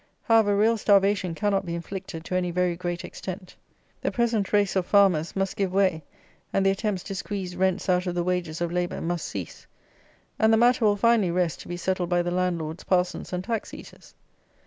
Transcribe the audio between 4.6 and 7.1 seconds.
of farmers must give way, and the attempts